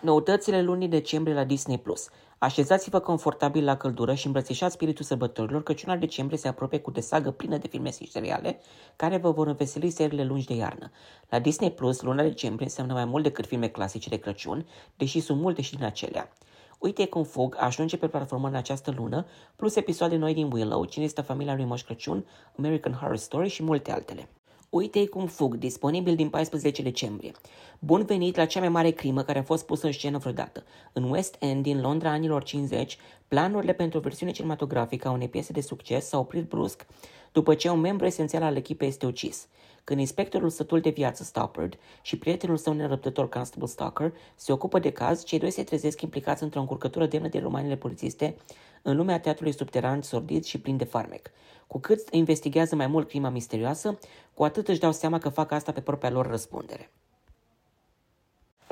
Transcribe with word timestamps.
Noutățile 0.00 0.62
lunii 0.62 0.88
decembrie 0.88 1.34
la 1.34 1.44
Disney+. 1.44 1.78
Plus. 1.78 2.08
Așezați-vă 2.38 2.98
confortabil 2.98 3.64
la 3.64 3.76
căldură 3.76 4.14
și 4.14 4.26
îmbrățișați 4.26 4.74
spiritul 4.74 5.04
sărbătorilor, 5.04 5.62
căci 5.62 5.84
luna 5.84 5.98
decembrie 5.98 6.38
se 6.38 6.48
apropie 6.48 6.78
cu 6.78 6.90
desagă 6.90 7.30
plină 7.30 7.56
de 7.56 7.68
filme 7.68 7.90
și 7.90 8.10
seriale 8.10 8.60
care 8.96 9.16
vă 9.16 9.30
vor 9.30 9.46
înveseli 9.46 9.90
seriile 9.90 10.24
lungi 10.24 10.46
de 10.46 10.54
iarnă. 10.54 10.90
La 11.28 11.38
Disney+, 11.38 11.70
Plus, 11.70 12.00
luna 12.02 12.22
decembrie 12.22 12.66
înseamnă 12.66 12.92
mai 12.92 13.04
mult 13.04 13.22
decât 13.22 13.46
filme 13.46 13.68
clasice 13.68 14.08
de 14.08 14.16
Crăciun, 14.16 14.66
deși 14.96 15.20
sunt 15.20 15.40
multe 15.40 15.62
și 15.62 15.76
din 15.76 15.84
acelea. 15.84 16.32
Uite 16.78 17.06
cum 17.06 17.22
fug 17.22 17.56
ajunge 17.58 17.96
pe 17.96 18.08
platformă 18.08 18.48
în 18.48 18.54
această 18.54 18.94
lună, 18.96 19.26
plus 19.56 19.76
episoade 19.76 20.16
noi 20.16 20.34
din 20.34 20.50
Willow, 20.52 20.84
Cine 20.84 21.04
este 21.04 21.20
familia 21.20 21.54
lui 21.54 21.64
Moș 21.64 21.82
Crăciun, 21.82 22.26
American 22.58 22.92
Horror 22.92 23.16
Story 23.16 23.48
și 23.48 23.62
multe 23.62 23.92
altele. 23.92 24.28
Uite 24.70 25.06
cum 25.06 25.26
fug, 25.26 25.54
disponibil 25.54 26.14
din 26.14 26.28
14 26.28 26.82
decembrie. 26.82 27.32
Bun 27.78 28.04
venit 28.04 28.36
la 28.36 28.44
cea 28.44 28.60
mai 28.60 28.68
mare 28.68 28.90
crimă 28.90 29.22
care 29.22 29.38
a 29.38 29.42
fost 29.42 29.66
pusă 29.66 29.86
în 29.86 29.92
scenă 29.92 30.18
vreodată. 30.18 30.64
În 30.92 31.10
West 31.10 31.36
End, 31.38 31.62
din 31.62 31.80
Londra 31.80 32.10
anilor 32.10 32.42
50, 32.42 32.98
planurile 33.28 33.72
pentru 33.72 33.98
o 33.98 34.00
versiune 34.00 34.32
cinematografică 34.32 35.08
a 35.08 35.10
unei 35.10 35.28
piese 35.28 35.52
de 35.52 35.60
succes 35.60 36.06
s-au 36.06 36.20
oprit 36.20 36.48
brusc 36.48 36.86
după 37.32 37.54
ce 37.54 37.68
un 37.68 37.80
membru 37.80 38.06
esențial 38.06 38.42
al 38.42 38.56
echipei 38.56 38.88
este 38.88 39.06
ucis. 39.06 39.46
Când 39.84 40.00
inspectorul 40.00 40.50
sătul 40.50 40.80
de 40.80 40.90
viață 40.90 41.22
Stoppard 41.22 41.78
și 42.02 42.18
prietenul 42.18 42.56
său 42.56 42.72
nerăbdător 42.72 43.28
Constable 43.28 43.68
Stalker 43.68 44.12
se 44.34 44.52
ocupă 44.52 44.78
de 44.78 44.90
caz, 44.92 45.24
cei 45.24 45.38
doi 45.38 45.50
se 45.50 45.62
trezesc 45.62 46.00
implicați 46.02 46.42
într-o 46.42 46.60
încurcătură 46.60 47.06
demnă 47.06 47.28
de 47.28 47.38
romanele 47.38 47.76
polițiste 47.76 48.36
în 48.82 48.96
lumea 48.96 49.20
teatrului 49.20 49.52
subteran, 49.52 50.02
sordid 50.02 50.44
și 50.44 50.60
plin 50.60 50.76
de 50.76 50.84
farmec. 50.84 51.30
Cu 51.66 51.78
cât 51.78 52.08
investigează 52.10 52.74
mai 52.74 52.86
mult 52.86 53.08
crima 53.08 53.28
misterioasă, 53.28 53.98
cu 54.34 54.44
atât 54.44 54.68
își 54.68 54.80
dau 54.80 54.92
seama 54.92 55.18
că 55.18 55.28
fac 55.28 55.50
asta 55.50 55.72
pe 55.72 55.80
propria 55.80 56.10
lor 56.10 56.26
răspundere. 56.26 56.90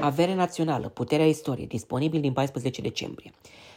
Avere 0.00 0.34
națională, 0.34 0.88
puterea 0.88 1.26
istoriei, 1.26 1.66
disponibil 1.66 2.20
din 2.20 2.32
14 2.32 2.80
decembrie. 2.80 3.30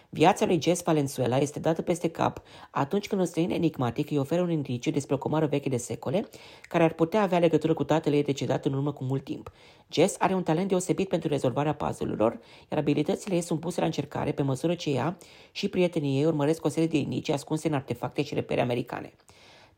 Viața 0.10 0.46
lui 0.46 0.62
Jess 0.62 0.84
Valenzuela 0.84 1.38
este 1.38 1.60
dată 1.60 1.82
peste 1.82 2.08
cap 2.10 2.42
atunci 2.72 3.08
când 3.08 3.22
un 3.22 3.28
străin 3.28 3.50
enigmatic 3.50 4.10
îi 4.10 4.18
oferă 4.18 4.42
un 4.42 4.50
indiciu 4.50 4.92
despre 4.92 5.16
o 5.16 5.18
comară 5.18 5.46
veche 5.46 5.70
de 5.70 5.78
secole 5.78 6.28
care 6.62 6.84
ar 6.84 6.94
putea 6.94 7.22
avea 7.22 7.40
legătură 7.40 7.74
cu 7.74 7.84
tatăl 7.84 8.14
ei 8.14 8.24
decedat 8.24 8.66
în 8.66 8.74
urmă 8.74 8.92
cu 8.92 9.04
mult 9.04 9.24
timp. 9.24 9.52
Jess 9.92 10.16
are 10.20 10.34
un 10.34 10.44
talent 10.44 10.68
deosebit 10.68 11.08
pentru 11.08 11.30
rezolvarea 11.30 11.74
puzzle-urilor, 11.74 12.40
iar 12.72 12.80
abilitățile 12.80 13.36
ei 13.36 13.42
sunt 13.42 13.60
puse 13.60 13.80
la 13.80 13.86
încercare 13.86 14.32
pe 14.32 14.42
măsură 14.42 14.76
ce 14.76 14.90
ea 14.90 15.18
și 15.52 15.70
prietenii 15.70 16.18
ei 16.18 16.26
urmăresc 16.26 16.66
o 16.66 16.70
serie 16.70 16.88
de 16.88 16.98
indicii 16.98 17.34
ascunse 17.34 17.68
în 17.68 17.74
artefacte 17.74 18.24
și 18.24 18.34
repere 18.34 18.62
americane 18.62 19.14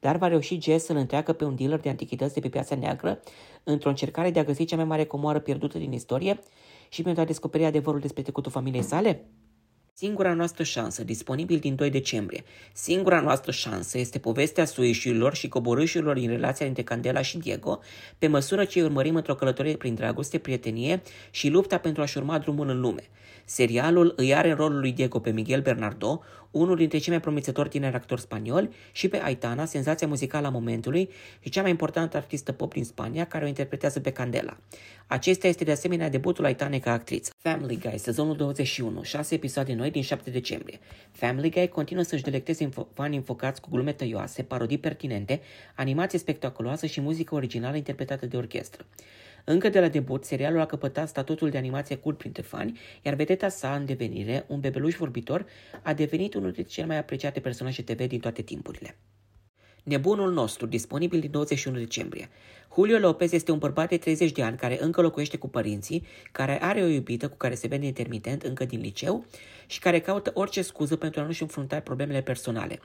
dar 0.03 0.17
va 0.17 0.27
reuși 0.27 0.61
Jess 0.61 0.85
să-l 0.85 0.95
întreacă 0.95 1.33
pe 1.33 1.43
un 1.43 1.55
dealer 1.55 1.79
de 1.79 1.89
antichități 1.89 2.33
de 2.33 2.39
pe 2.39 2.49
piața 2.49 2.75
neagră 2.75 3.19
într-o 3.63 3.89
încercare 3.89 4.31
de 4.31 4.39
a 4.39 4.43
găsi 4.43 4.65
cea 4.65 4.75
mai 4.75 4.85
mare 4.85 5.05
comoară 5.05 5.39
pierdută 5.39 5.77
din 5.77 5.91
istorie 5.91 6.39
și 6.89 7.01
pentru 7.01 7.21
a 7.21 7.25
descoperi 7.25 7.65
adevărul 7.65 7.99
despre 7.99 8.21
trecutul 8.21 8.51
familiei 8.51 8.81
sale? 8.81 9.25
Singura 9.93 10.33
noastră 10.33 10.63
șansă, 10.63 11.03
disponibil 11.03 11.57
din 11.57 11.75
2 11.75 11.89
decembrie. 11.89 12.43
Singura 12.73 13.21
noastră 13.21 13.51
șansă 13.51 13.97
este 13.97 14.19
povestea 14.19 14.65
suișurilor 14.65 15.35
și 15.35 15.47
coborâșurilor 15.47 16.15
în 16.15 16.27
relația 16.27 16.65
dintre 16.65 16.83
Candela 16.83 17.21
și 17.21 17.37
Diego, 17.37 17.79
pe 18.17 18.27
măsură 18.27 18.65
ce 18.65 18.79
îi 18.79 18.85
urmărim 18.85 19.15
într-o 19.15 19.35
călătorie 19.35 19.75
prin 19.75 19.95
dragoste, 19.95 20.37
prietenie 20.37 21.01
și 21.31 21.49
lupta 21.49 21.77
pentru 21.77 22.01
a-și 22.01 22.17
urma 22.17 22.39
drumul 22.39 22.69
în 22.69 22.79
lume. 22.79 23.03
Serialul 23.45 24.13
îi 24.15 24.35
are 24.35 24.49
în 24.49 24.55
rolul 24.55 24.79
lui 24.79 24.91
Diego 24.91 25.19
pe 25.19 25.31
Miguel 25.31 25.61
Bernardo, 25.61 26.21
unul 26.53 26.75
dintre 26.75 26.97
cei 26.97 27.11
mai 27.13 27.21
promițători 27.21 27.69
tineri 27.69 27.95
actori 27.95 28.21
spanioli, 28.21 28.69
și 28.91 29.07
pe 29.07 29.21
Aitana, 29.23 29.65
senzația 29.65 30.07
muzicală 30.07 30.47
a 30.47 30.49
momentului 30.49 31.09
și 31.39 31.49
cea 31.49 31.61
mai 31.61 31.69
importantă 31.69 32.17
artistă 32.17 32.51
pop 32.51 32.73
din 32.73 32.83
Spania, 32.83 33.25
care 33.25 33.43
o 33.43 33.47
interpretează 33.47 33.99
pe 33.99 34.11
Candela. 34.11 34.57
Acesta 35.07 35.47
este 35.47 35.63
de 35.63 35.71
asemenea 35.71 36.09
debutul 36.09 36.45
Aitanei 36.45 36.79
ca 36.79 36.91
actriță. 36.91 37.31
Family 37.37 37.77
Guy, 37.77 37.97
sezonul 37.97 38.35
21, 38.35 39.03
6 39.03 39.35
episoade 39.35 39.73
noi 39.73 39.91
din 39.91 40.01
7 40.01 40.29
decembrie. 40.29 40.79
Family 41.11 41.49
Guy 41.49 41.67
continuă 41.67 42.03
să-și 42.03 42.23
delecteze 42.23 42.69
info- 42.69 42.93
fani 42.93 43.15
înfocați 43.15 43.61
cu 43.61 43.69
glume 43.71 43.93
tăioase, 43.93 44.43
parodii 44.43 44.77
pertinente, 44.77 45.41
animație 45.75 46.19
spectaculoasă 46.19 46.85
și 46.85 47.01
muzică 47.01 47.35
originală 47.35 47.75
interpretată 47.75 48.25
de 48.25 48.37
orchestră. 48.37 48.85
Încă 49.43 49.69
de 49.69 49.79
la 49.79 49.87
debut, 49.87 50.25
serialul 50.25 50.59
a 50.59 50.65
căpătat 50.65 51.07
statutul 51.07 51.49
de 51.49 51.57
animație 51.57 51.95
cult 51.95 52.17
printre 52.17 52.41
fani, 52.41 52.79
iar 53.01 53.13
vedeta 53.13 53.49
sa 53.49 53.75
în 53.75 53.85
devenire, 53.85 54.45
un 54.47 54.59
bebeluș 54.59 54.95
vorbitor, 54.95 55.45
a 55.81 55.93
devenit 55.93 56.33
unul 56.33 56.51
dintre 56.51 56.71
cele 56.71 56.87
mai 56.87 56.97
apreciate 56.97 57.39
personaje 57.39 57.81
TV 57.81 58.07
din 58.07 58.19
toate 58.19 58.41
timpurile. 58.41 58.97
Nebunul 59.83 60.33
nostru, 60.33 60.65
disponibil 60.65 61.19
din 61.19 61.31
21 61.31 61.77
decembrie. 61.77 62.29
Julio 62.75 62.97
Lopez 62.97 63.31
este 63.31 63.51
un 63.51 63.57
bărbat 63.57 63.89
de 63.89 63.97
30 63.97 64.31
de 64.31 64.43
ani 64.43 64.57
care 64.57 64.77
încă 64.81 65.01
locuiește 65.01 65.37
cu 65.37 65.49
părinții, 65.49 66.05
care 66.31 66.63
are 66.63 66.81
o 66.81 66.87
iubită 66.87 67.29
cu 67.29 67.37
care 67.37 67.55
se 67.55 67.67
vede 67.67 67.85
intermitent 67.85 68.43
încă 68.43 68.65
din 68.65 68.79
liceu 68.79 69.25
și 69.65 69.79
care 69.79 69.99
caută 69.99 70.31
orice 70.33 70.61
scuză 70.61 70.95
pentru 70.95 71.21
a 71.21 71.25
nu-și 71.25 71.41
înfrunta 71.41 71.79
problemele 71.79 72.21
personale. 72.21 72.79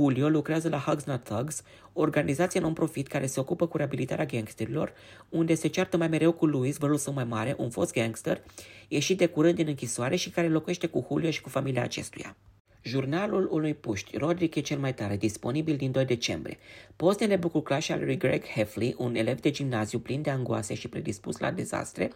Julio 0.00 0.28
lucrează 0.28 0.68
la 0.68 0.78
Hugs 0.78 1.04
Not 1.04 1.24
Thugs, 1.24 1.62
o 1.92 2.00
organizație 2.00 2.60
non-profit 2.60 3.06
care 3.06 3.26
se 3.26 3.40
ocupă 3.40 3.66
cu 3.66 3.76
reabilitarea 3.76 4.24
gangsterilor, 4.24 4.92
unde 5.28 5.54
se 5.54 5.68
ceartă 5.68 5.96
mai 5.96 6.08
mereu 6.08 6.32
cu 6.32 6.46
Luis, 6.46 6.76
vărul 6.76 6.96
său 6.96 7.12
mai 7.12 7.24
mare, 7.24 7.54
un 7.58 7.70
fost 7.70 7.92
gangster, 7.92 8.42
ieșit 8.88 9.18
de 9.18 9.26
curând 9.26 9.54
din 9.54 9.68
închisoare 9.68 10.16
și 10.16 10.30
care 10.30 10.48
locuiește 10.48 10.86
cu 10.86 11.06
Julio 11.08 11.30
și 11.30 11.40
cu 11.40 11.48
familia 11.48 11.82
acestuia. 11.82 12.36
Jurnalul 12.82 13.48
unui 13.50 13.74
puști, 13.74 14.16
Roderick 14.16 14.54
e 14.54 14.60
cel 14.60 14.78
mai 14.78 14.94
tare, 14.94 15.16
disponibil 15.16 15.76
din 15.76 15.90
2 15.90 16.04
decembrie. 16.04 16.58
Postele 16.96 17.36
bucurclașe 17.36 17.92
al 17.92 18.04
lui 18.04 18.16
Greg 18.16 18.44
Heffley, 18.44 18.94
un 18.98 19.14
elev 19.14 19.40
de 19.40 19.50
gimnaziu 19.50 19.98
plin 19.98 20.22
de 20.22 20.30
angoase 20.30 20.74
și 20.74 20.88
predispus 20.88 21.38
la 21.38 21.50
dezastre, 21.50 22.10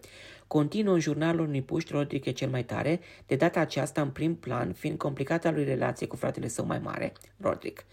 continuă 0.46 0.94
în 0.94 1.00
jurnalul 1.00 1.46
unui 1.46 1.62
puști, 1.62 1.92
Roderick 1.92 2.26
e 2.26 2.30
cel 2.30 2.48
mai 2.48 2.64
tare, 2.64 3.00
de 3.26 3.36
data 3.36 3.60
aceasta 3.60 4.00
în 4.00 4.10
prim 4.10 4.34
plan, 4.34 4.72
fiind 4.72 4.98
complicata 4.98 5.50
lui 5.50 5.64
relație 5.64 6.06
cu 6.06 6.16
fratele 6.16 6.48
său 6.48 6.66
mai 6.66 6.78
mare, 6.78 7.12
Roderick. 7.40 7.84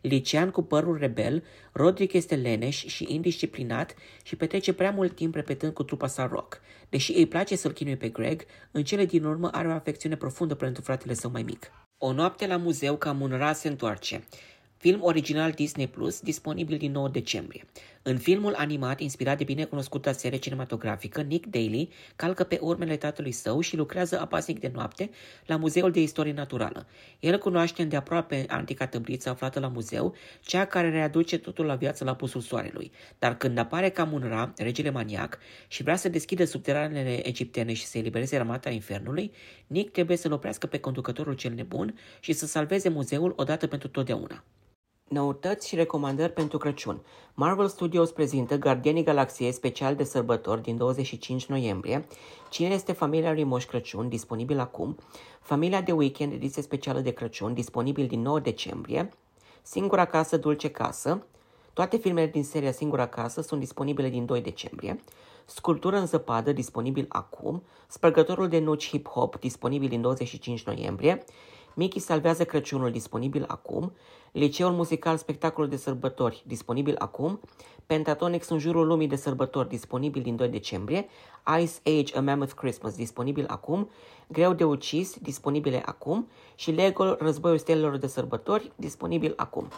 Licean 0.00 0.50
cu 0.50 0.62
părul 0.62 0.98
rebel, 0.98 1.44
Roderick 1.72 2.12
este 2.12 2.34
leneș 2.34 2.84
și 2.84 3.06
indisciplinat 3.08 3.94
și 4.22 4.36
petrece 4.36 4.72
prea 4.72 4.90
mult 4.90 5.14
timp 5.14 5.34
repetând 5.34 5.72
cu 5.72 5.82
trupa 5.82 6.06
sa 6.06 6.26
rock. 6.26 6.60
Deși 6.88 7.12
îi 7.12 7.26
place 7.26 7.56
să-l 7.56 7.72
chinuie 7.72 7.96
pe 7.96 8.08
Greg, 8.08 8.44
în 8.70 8.84
cele 8.84 9.04
din 9.04 9.24
urmă 9.24 9.48
are 9.52 9.68
o 9.68 9.72
afecțiune 9.72 10.16
profundă 10.16 10.54
pentru 10.54 10.82
fratele 10.82 11.14
său 11.14 11.30
mai 11.30 11.42
mic. 11.42 11.70
O 12.02 12.12
noapte 12.12 12.46
la 12.46 12.56
muzeu 12.56 12.96
ca 12.96 13.12
Munra 13.12 13.52
se 13.52 13.68
întoarce. 13.68 14.24
Film 14.76 15.02
original 15.02 15.50
Disney 15.50 15.86
Plus, 15.86 16.20
disponibil 16.20 16.78
din 16.78 16.92
9 16.92 17.08
decembrie. 17.08 17.64
În 18.02 18.18
filmul 18.18 18.54
animat, 18.54 19.00
inspirat 19.00 19.38
de 19.38 19.44
binecunoscuta 19.44 20.12
serie 20.12 20.38
cinematografică, 20.38 21.20
Nick 21.20 21.46
Daly 21.46 21.88
calcă 22.16 22.44
pe 22.44 22.58
urmele 22.62 22.96
tatălui 22.96 23.32
său 23.32 23.60
și 23.60 23.76
lucrează 23.76 24.20
apasic 24.20 24.60
de 24.60 24.70
noapte 24.74 25.10
la 25.46 25.56
Muzeul 25.56 25.90
de 25.90 26.00
Istorie 26.00 26.32
Naturală. 26.32 26.86
El 27.18 27.38
cunoaște 27.38 27.82
îndeaproape 27.82 28.44
antica 28.48 28.86
tăbliță 28.86 29.28
aflată 29.28 29.60
la 29.60 29.68
muzeu, 29.68 30.14
cea 30.40 30.64
care 30.64 30.90
readuce 30.90 31.38
totul 31.38 31.64
la 31.64 31.74
viață 31.74 32.04
la 32.04 32.14
pusul 32.14 32.40
soarelui. 32.40 32.92
Dar 33.18 33.36
când 33.36 33.58
apare 33.58 33.88
ca 33.88 34.04
Munra, 34.04 34.52
regele 34.56 34.90
maniac, 34.90 35.38
și 35.68 35.82
vrea 35.82 35.96
să 35.96 36.08
deschidă 36.08 36.44
subteranele 36.44 37.26
egiptene 37.28 37.72
și 37.72 37.84
să 37.84 37.98
elibereze 37.98 38.36
armata 38.36 38.70
infernului, 38.70 39.32
Nick 39.66 39.92
trebuie 39.92 40.16
să-l 40.16 40.32
oprească 40.32 40.66
pe 40.66 40.78
conducătorul 40.78 41.34
cel 41.34 41.52
nebun 41.52 41.98
și 42.20 42.32
să 42.32 42.46
salveze 42.46 42.88
muzeul 42.88 43.32
odată 43.36 43.66
pentru 43.66 43.88
totdeauna. 43.88 44.44
Noutăți 45.10 45.68
și 45.68 45.74
recomandări 45.74 46.32
pentru 46.32 46.58
Crăciun. 46.58 47.00
Marvel 47.34 47.68
Studios 47.68 48.10
prezintă 48.10 48.56
Gardienii 48.56 49.02
Galaxiei 49.02 49.52
special 49.52 49.94
de 49.94 50.04
sărbători 50.04 50.62
din 50.62 50.76
25 50.76 51.46
noiembrie. 51.46 52.06
Cine 52.50 52.68
este 52.74 52.92
familia 52.92 53.32
lui 53.32 53.44
Moș 53.44 53.64
Crăciun, 53.64 54.08
disponibil 54.08 54.58
acum. 54.58 54.96
Familia 55.40 55.80
de 55.80 55.92
weekend, 55.92 56.32
ediție 56.32 56.62
specială 56.62 57.00
de 57.00 57.10
Crăciun, 57.10 57.54
disponibil 57.54 58.06
din 58.06 58.20
9 58.20 58.40
decembrie. 58.40 59.08
Singura 59.62 60.04
casă, 60.04 60.36
dulce 60.36 60.70
casă. 60.70 61.26
Toate 61.72 61.96
filmele 61.96 62.26
din 62.26 62.44
seria 62.44 62.72
Singura 62.72 63.06
casă 63.06 63.40
sunt 63.40 63.60
disponibile 63.60 64.08
din 64.08 64.26
2 64.26 64.40
decembrie. 64.40 65.00
Sculptură 65.44 65.96
în 65.96 66.06
zăpadă, 66.06 66.52
disponibil 66.52 67.06
acum. 67.08 67.62
Spărgătorul 67.88 68.48
de 68.48 68.58
nuci 68.58 68.88
hip-hop, 68.88 69.40
disponibil 69.40 69.88
din 69.88 70.00
25 70.00 70.62
noiembrie. 70.62 71.24
Mickey 71.74 72.00
salvează 72.00 72.44
Crăciunul, 72.44 72.90
disponibil 72.90 73.44
acum. 73.48 73.92
Liceul 74.32 74.72
muzical 74.72 75.16
Spectacolul 75.16 75.68
de 75.68 75.76
sărbători, 75.76 76.42
disponibil 76.46 76.94
acum. 76.98 77.40
Pentatonix 77.86 78.48
în 78.48 78.58
jurul 78.58 78.86
lumii 78.86 79.08
de 79.08 79.16
sărbători, 79.16 79.68
disponibil 79.68 80.22
din 80.22 80.36
2 80.36 80.48
decembrie. 80.48 81.08
Ice 81.60 81.98
Age 81.98 82.16
A 82.16 82.20
Mammoth 82.20 82.52
Christmas, 82.52 82.96
disponibil 82.96 83.46
acum. 83.48 83.90
Greu 84.26 84.52
de 84.52 84.64
ucis, 84.64 85.16
disponibile 85.18 85.82
acum. 85.84 86.28
Și 86.54 86.70
Lego 86.70 87.16
Războiul 87.18 87.58
Stelelor 87.58 87.96
de 87.96 88.06
sărbători, 88.06 88.72
disponibil 88.76 89.32
acum. 89.36 89.68